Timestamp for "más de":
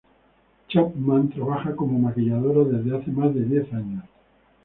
3.11-3.43